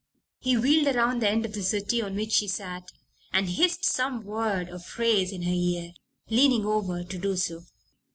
He 0.39 0.57
wheeled 0.57 0.87
around 0.87 1.21
the 1.21 1.29
end 1.29 1.45
of 1.45 1.53
the 1.53 1.61
settee 1.61 2.01
on 2.01 2.15
which 2.15 2.31
she 2.31 2.47
sat 2.47 2.91
and 3.31 3.47
hissed 3.47 3.85
some 3.85 4.23
word 4.25 4.67
or 4.71 4.79
phrase 4.79 5.31
in 5.31 5.43
her 5.43 5.53
ear, 5.53 5.93
leaning 6.27 6.65
over 6.65 7.03
to 7.03 7.17
do 7.19 7.35
so. 7.37 7.65